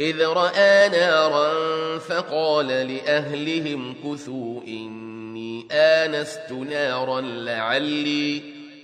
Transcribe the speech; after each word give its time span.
إذ 0.00 0.26
رأى 0.26 0.88
نارا 0.88 1.52
فقال 1.98 2.66
لأهلهم 2.66 3.94
كثوا 4.04 4.60
إني 4.66 5.66
آنست 5.72 6.52
نارا 6.52 7.20
لعلي 7.20 8.42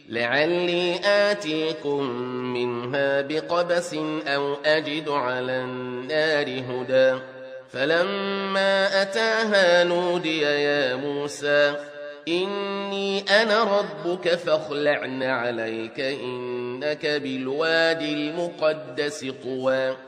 لعلي 0.08 1.00
آتيكم 1.04 2.02
منها 2.54 3.20
بقبس 3.20 3.94
أو 4.26 4.54
أجد 4.64 5.08
على 5.08 5.52
النار 5.52 6.46
هدى. 6.46 7.20
فلما 7.70 9.02
أتاها 9.02 9.84
نودي 9.84 10.40
يا 10.40 10.96
موسى 10.96 11.74
إني 12.28 13.20
أنا 13.20 13.80
ربك 13.80 14.28
فاخلعن 14.28 15.22
عليك 15.22 16.00
إنك 16.00 17.06
بالوادي 17.06 18.12
المقدس 18.12 19.26
طوى. 19.44 20.07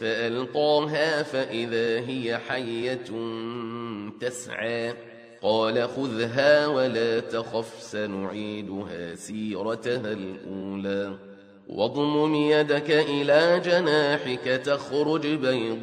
فألقاها 0.00 1.22
فإذا 1.22 2.00
هي 2.08 2.38
حية 2.38 3.04
تسعى. 4.20 4.94
قال 5.42 5.88
خذها 5.88 6.66
ولا 6.66 7.20
تخف 7.20 7.82
سنعيدها 7.82 9.14
سيرتها 9.14 10.12
الأولى. 10.12 11.12
واضمم 11.68 12.34
يدك 12.34 12.90
إلى 12.90 13.60
جناحك 13.64 14.44
تخرج 14.64 15.26
بيضاء 15.26 15.78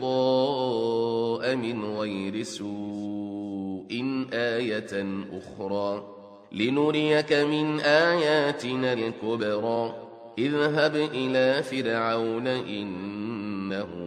من 1.56 1.98
غير 1.98 2.44
سوء 2.44 4.28
آية 4.34 5.24
أخرى. 5.34 6.08
لنريك 6.52 7.34
من 7.34 7.80
آياتنا 7.80 8.94
الكبرى. 8.94 9.96
اذهب 10.38 10.96
إلى 10.96 11.64
فرعون 11.64 12.48
إنه 12.48 14.07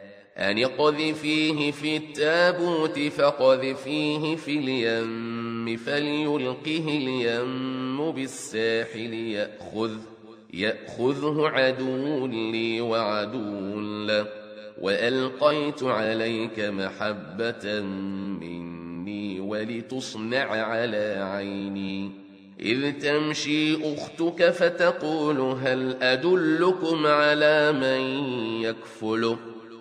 أن 0.41 0.63
اقذفيه 0.63 1.71
في 1.71 1.97
التابوت 1.97 2.99
فقذفيه 2.99 4.35
في 4.35 4.57
اليم 4.57 5.77
فليلقه 5.77 6.85
اليم 6.87 8.11
بالساحل 8.11 9.13
يأخذ 9.13 9.91
يأخذه 10.53 11.47
عدو 11.47 12.27
لي 12.27 12.81
وعدو 12.81 13.79
له 14.05 14.27
وألقيت 14.81 15.83
عليك 15.83 16.59
محبة 16.59 17.81
مني 18.41 19.39
ولتصنع 19.39 20.45
على 20.45 21.29
عيني 21.33 22.11
إذ 22.59 22.91
تمشي 22.99 23.93
أختك 23.93 24.49
فتقول 24.49 25.39
هل 25.39 25.95
أدلكم 26.01 27.05
على 27.07 27.71
من 27.71 28.01
يكفله 28.63 29.50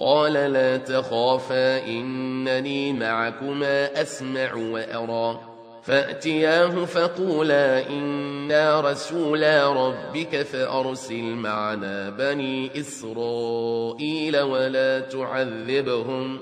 قال 0.00 0.32
لا 0.32 0.76
تخافا 0.76 1.86
إنني 1.86 2.92
معكما 2.92 4.02
أسمع 4.02 4.54
وأرى. 4.54 5.40
فأتياه 5.82 6.84
فقولا 6.84 7.88
إنا 7.88 8.80
رسولا 8.80 9.72
ربك 9.72 10.42
فأرسل 10.42 11.22
معنا 11.22 12.10
بني 12.10 12.80
إسرائيل 12.80 14.40
ولا 14.40 15.00
تعذبهم. 15.00 16.38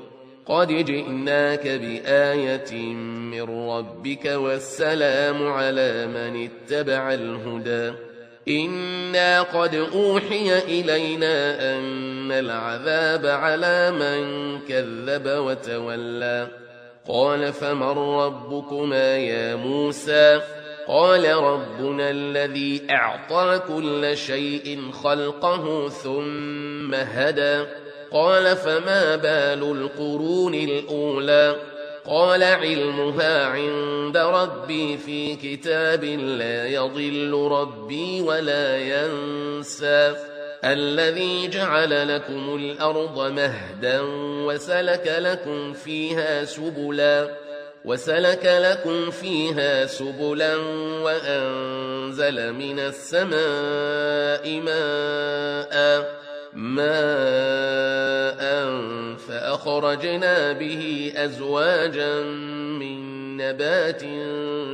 قد 0.47 0.69
جئناك 0.69 1.69
بآية 1.69 2.95
من 3.05 3.71
ربك 3.71 4.27
والسلام 4.27 5.47
على 5.47 6.07
من 6.07 6.49
اتبع 6.49 7.15
الهدى. 7.15 7.93
إنا 8.49 9.43
قد 9.43 9.75
أوحي 9.75 10.59
إلينا 10.59 11.75
أن 11.75 11.83
العذاب 12.33 13.27
على 13.27 13.91
من 13.91 14.59
كذب 14.69 15.27
وتولى 15.27 16.49
قال 17.09 17.53
فمن 17.53 17.99
ربكما 17.99 19.17
يا 19.17 19.55
موسى 19.55 20.41
قال 20.89 21.35
ربنا 21.35 22.11
الذي 22.11 22.83
أعطى 22.91 23.61
كل 23.69 24.17
شيء 24.17 24.81
خلقه 25.03 25.89
ثم 25.89 26.95
هدى 26.95 27.65
قال 28.13 28.57
فما 28.57 29.17
بال 29.17 29.63
القرون 29.63 30.55
الأولى 30.55 31.57
قال 32.07 32.43
علمها 32.43 33.47
عند 33.47 34.17
ربي 34.17 34.97
في 34.97 35.37
كتاب 35.37 36.05
لا 36.05 36.67
يضل 36.67 37.49
ربي 37.51 38.23
ولا 38.23 38.79
ينسى 38.79 40.17
الذي 40.65 41.49
جعل 41.49 42.15
لكم 42.15 42.57
الأرض 42.57 43.31
مهدا 43.33 44.01
وسلك 44.47 45.15
لكم 45.19 45.73
فيها 45.73 46.45
سبلا 46.45 47.31
وسلك 47.85 48.45
لكم 48.45 49.11
فيها 49.11 49.87
سبلا 49.87 50.57
وأنزل 51.03 52.53
من 52.53 52.79
السماء 52.79 54.61
ماء 54.61 56.19
ماء 56.53 57.19
فأخرجنا 59.29 60.53
به 60.53 61.13
أزواجا 61.17 62.23
من 62.81 63.37
نبات 63.37 64.03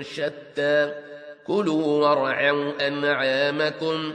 شتى. 0.01 0.93
كلوا 1.47 2.09
وارعوا 2.09 2.87
أنعامكم 2.89 4.15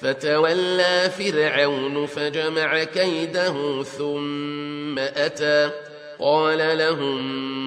فتولى 0.00 1.10
فرعون 1.18 2.06
فجمع 2.06 2.84
كيده 2.84 3.82
ثم 3.82 4.98
أتى. 4.98 5.70
قال 6.20 6.78
لهم 6.78 7.22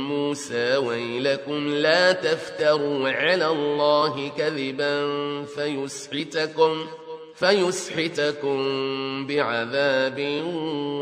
موسى 0.10 0.78
ويلكم 0.78 1.68
لا 1.68 2.12
تفتروا 2.12 3.10
على 3.10 3.48
الله 3.48 4.32
كذبا 4.38 5.06
فيسحتكم 5.46 6.86
فيسحتكم 7.36 8.58
بعذاب 9.28 10.44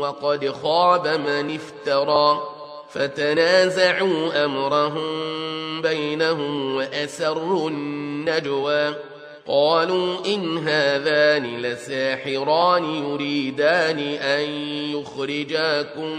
وقد 0.00 0.50
خاب 0.50 1.06
من 1.06 1.54
افترى. 1.54 2.42
فتنازعوا 2.90 4.44
أمرهم 4.44 5.82
بينهم 5.82 6.76
وأسروا 6.76 7.70
النجوى. 7.70 9.09
قالوا 9.46 10.26
إن 10.26 10.58
هذان 10.58 11.62
لساحران 11.62 12.84
يريدان 12.84 13.98
أن 13.98 14.50
يخرجاكم 14.94 16.18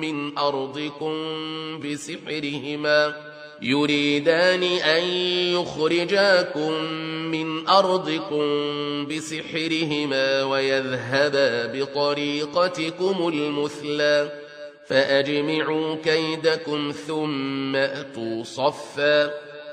من 0.00 0.38
أرضكم 0.38 1.14
بسحرهما. 1.80 3.14
يريدان 3.62 4.62
أن 4.62 5.04
يخرجاكم 5.54 6.72
من 7.30 7.68
أرضكم 7.68 8.46
بسحرهما 9.06 10.44
ويذهبا 10.44 11.66
بطريقتكم 11.66 13.28
المثلى. 13.28 14.30
فأجمعوا 14.86 15.96
كيدكم 16.04 16.92
ثم 17.06 17.76
أتوا 17.76 18.44
صفاً. 18.44 19.51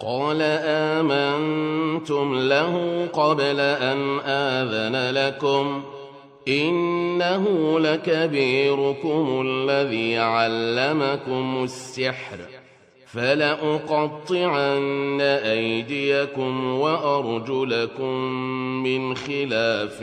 قال 0.00 0.42
آمنتم 0.62 2.38
له 2.38 3.06
قبل 3.12 3.60
أن 3.60 4.20
آذن 4.20 5.14
لكم 5.14 5.82
إنه 6.48 7.78
لكبيركم 7.80 9.42
الذي 9.46 10.18
علمكم 10.18 11.64
السحر 11.64 12.38
فلأقطعن 13.06 15.20
أيديكم 15.20 16.80
وأرجلكم 16.80 18.14
من 18.82 19.14
خلاف 19.14 20.02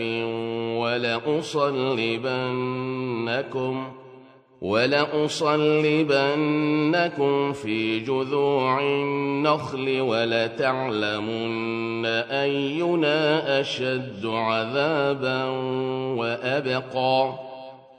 ولأصلبنكم 0.80 1.66
ولأصلبنكم 4.66 5.94
في 7.54 8.00
جذوع 8.00 8.80
النخل 8.80 10.02
ولتعلمن 10.02 12.06
أينا 12.06 13.62
أشد 13.62 14.26
عذابا 14.26 15.44
وأبقى. 16.18 17.34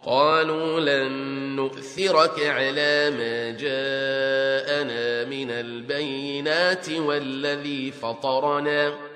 قالوا 0.06 0.80
لن 0.80 1.12
نؤثرك 1.56 2.46
على 2.46 3.10
ما 3.10 3.50
جاءنا 3.50 5.24
من 5.24 5.50
البينات 5.50 6.90
والذي 6.90 7.90
فطرنا. 7.90 9.15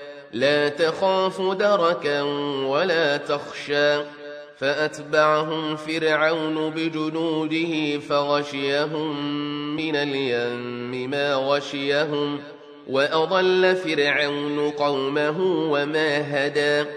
لا 0.33 0.69
تخاف 0.69 1.41
دركا 1.41 2.21
ولا 2.65 3.17
تخشى. 3.17 4.01
فأتبعهم 4.57 5.75
فرعون 5.75 6.69
بجنوده 6.69 7.99
فغشيهم 7.99 9.35
من 9.75 9.95
اليم 9.95 11.09
ما 11.09 11.33
غشيهم. 11.33 12.39
وأضل 12.87 13.75
فرعون 13.75 14.69
قومه 14.69 15.67
وما 15.71 16.47
هدى. 16.47 16.89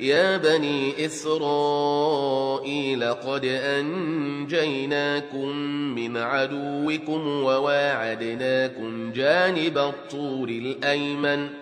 يا 0.00 0.36
بني 0.36 1.06
إسرائيل 1.06 3.04
قد 3.04 3.44
أنجيناكم 3.44 5.48
من 5.94 6.16
عدوكم 6.16 7.28
وواعدناكم 7.28 9.12
جانب 9.12 9.78
الطور 9.78 10.48
الأيمن. 10.48 11.61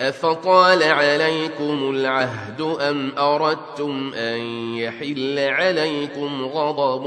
أفطال 0.00 0.82
عليكم 0.82 1.90
العهد 1.90 2.60
أم 2.60 3.12
أردتم 3.18 4.12
أن 4.14 4.40
يحل 4.76 5.38
عليكم 5.38 6.44
غضب 6.44 7.06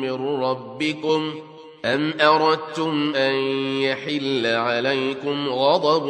من 0.00 0.42
ربكم 0.42 1.34
أم 1.84 2.12
أردتم 2.20 3.12
أن 3.16 3.34
يحل 3.82 4.46
عليكم 4.46 5.48
غضب 5.48 6.06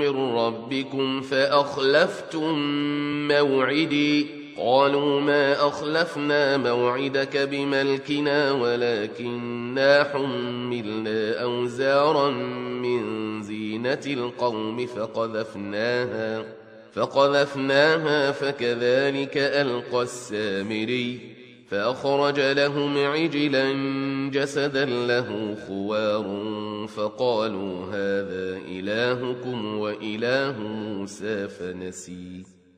من 0.00 0.36
ربكم 0.36 1.20
فأخلفتم 1.20 2.58
موعدي 3.28 4.37
قالوا 4.58 5.20
ما 5.20 5.68
أخلفنا 5.68 6.56
موعدك 6.56 7.36
بملكنا 7.36 8.52
ولكننا 8.52 10.04
حملنا 10.04 11.42
أوزارا 11.42 12.30
من 12.30 13.42
زينة 13.42 14.00
القوم 14.06 14.86
فقذفناها 14.86 16.44
فقذفناها 16.92 18.32
فكذلك 18.32 19.36
ألقى 19.36 20.02
السامري 20.02 21.20
فأخرج 21.68 22.40
لهم 22.40 22.98
عجلا 22.98 23.72
جسدا 24.32 24.84
له 24.84 25.56
خوار 25.66 26.26
فقالوا 26.96 27.84
هذا 27.86 28.58
إلهكم 28.68 29.78
وإله 29.78 30.58
موسى 30.58 31.48
فنسي. 31.48 32.57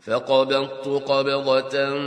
فقبضت 0.00 0.88
قبضة 0.88 1.98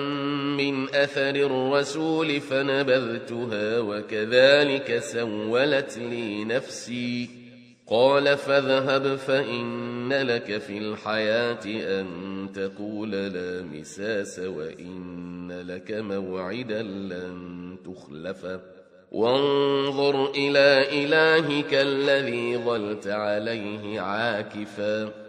من 0.57 0.95
أثر 0.95 1.29
الرسول 1.29 2.41
فنبذتها 2.41 3.79
وكذلك 3.79 4.99
سولت 4.99 5.97
لي 5.97 6.43
نفسي. 6.43 7.29
قال 7.87 8.37
فاذهب 8.37 9.15
فإن 9.15 10.13
لك 10.13 10.57
في 10.57 10.77
الحياة 10.77 11.65
أن 11.65 12.07
تقول 12.55 13.11
لا 13.11 13.61
مساس 13.61 14.39
وإن 14.39 15.63
لك 15.67 15.91
موعدا 15.91 16.81
لن 16.81 17.77
تخلفه 17.85 18.59
وانظر 19.11 20.31
إلى 20.31 20.87
إلهك 21.03 21.73
الذي 21.73 22.57
ظلت 22.57 23.07
عليه 23.07 24.01
عاكفا. 24.01 25.28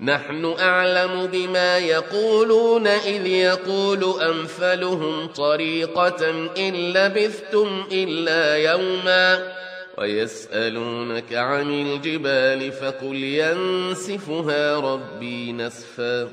نحن 0.00 0.54
أعلم 0.60 1.26
بما 1.26 1.78
يقولون 1.78 2.86
إذ 2.86 3.26
يقول 3.26 4.04
أمثلهم 4.22 5.26
طريقة 5.26 6.30
إن 6.58 6.74
لبثتم 6.74 7.84
إلا 7.92 8.56
يوما 8.56 9.52
ويسألونك 9.98 11.34
عن 11.34 11.70
الجبال 11.70 12.72
فقل 12.72 13.16
ينسفها 13.16 14.80
ربي 14.80 15.52
نسفا 15.52 16.28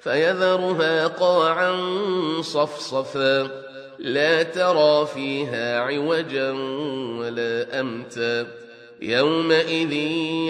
فيذرها 0.00 1.06
قاعا 1.06 1.76
صفصفا 2.40 3.50
لا 3.98 4.42
ترى 4.42 5.06
فيها 5.06 5.80
عوجا 5.80 6.50
ولا 7.18 7.80
أمتا 7.80 8.61
يومئذ 9.02 9.92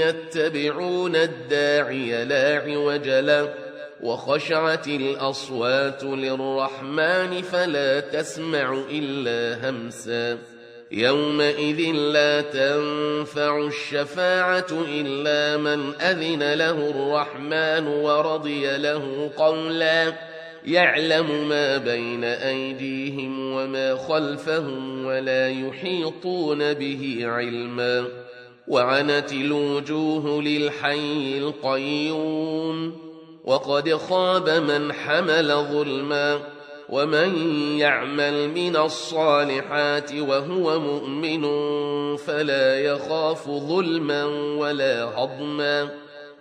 يتبعون 0.06 1.16
الداعي 1.16 2.24
لا 2.24 2.62
عوج 2.66 3.08
له 3.08 3.54
وخشعت 4.02 4.88
الأصوات 4.88 6.04
للرحمن 6.04 7.42
فلا 7.42 8.00
تسمع 8.00 8.82
إلا 8.90 9.70
همسا. 9.70 10.38
يومئذ 10.90 11.80
لا 11.92 12.40
تنفع 12.40 13.66
الشفاعة 13.66 14.66
إلا 14.88 15.56
من 15.56 15.94
أذن 15.94 16.54
له 16.54 16.90
الرحمن 16.90 17.86
ورضي 17.86 18.76
له 18.76 19.30
قولا. 19.36 20.12
يعلم 20.64 21.48
ما 21.48 21.76
بين 21.76 22.24
أيديهم 22.24 23.52
وما 23.52 23.96
خلفهم 23.96 25.06
ولا 25.06 25.48
يحيطون 25.50 26.72
به 26.72 27.20
علما. 27.22 28.21
وعنت 28.72 29.32
الوجوه 29.32 30.42
للحي 30.42 31.38
القيوم 31.38 32.92
وقد 33.44 33.94
خاب 33.96 34.48
من 34.48 34.92
حمل 34.92 35.66
ظلما 35.72 36.40
ومن 36.88 37.58
يعمل 37.78 38.48
من 38.48 38.76
الصالحات 38.76 40.12
وهو 40.14 40.80
مؤمن 40.80 41.42
فلا 42.16 42.80
يخاف 42.80 43.48
ظلما 43.50 44.24
ولا 44.58 45.04
هضما 45.04 45.88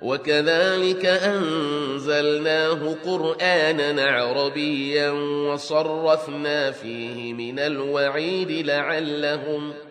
وكذلك 0.02 1.06
أنزلناه 1.06 2.96
قرآنا 3.06 4.04
عربيا 4.04 5.12
وصرفنا 5.52 6.72
فيه 6.72 7.34
من 7.34 7.60
الوعيد 7.60 8.52
لعلهم 8.52 9.74
ۖ 9.88 9.91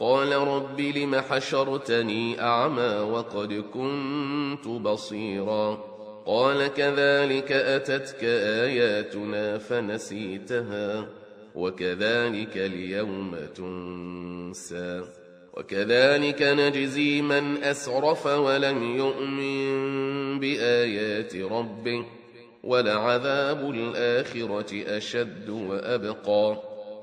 قال 0.00 0.32
رب 0.32 0.80
لم 0.80 1.16
حشرتني 1.16 2.40
أعمى 2.40 3.10
وقد 3.12 3.64
كنت 3.74 4.68
بصيرا. 4.68 5.84
قال 6.26 6.66
كذلك 6.66 7.52
أتتك 7.52 8.24
آياتنا 8.64 9.58
فنسيتها 9.58 11.06
وكذلك 11.54 12.56
اليوم 12.56 13.36
تنسى. 13.54 15.02
وكذلك 15.54 16.42
نجزي 16.42 17.22
من 17.22 17.64
أسرف 17.64 18.26
ولم 18.26 18.96
يؤمن 18.96 20.40
بآيات 20.40 21.36
ربه 21.36 22.04
ولعذاب 22.64 23.70
الآخرة 23.70 24.96
أشد 24.96 25.48
وأبقى. 25.48 26.69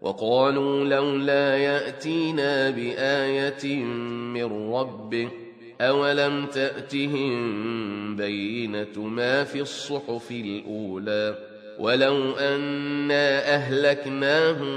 وقالوا 0.00 0.84
لولا 0.84 1.56
يأتينا 1.56 2.70
بآية 2.70 3.74
من 4.34 4.72
ربه 4.74 5.28
أولم 5.80 6.46
تأتهم 6.46 8.16
بينة 8.16 8.98
ما 8.98 9.44
في 9.44 9.60
الصحف 9.60 10.30
الأولى 10.30 11.38
ولو 11.78 12.32
أنا 12.32 13.54
أهلكناهم 13.54 14.68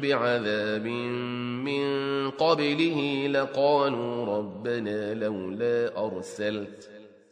بعذاب 0.00 0.86
من 1.66 2.30
قبله 2.30 3.26
لقالوا 3.26 4.38
ربنا 4.38 5.14
لولا 5.14 6.06
أرسلت 6.06 6.90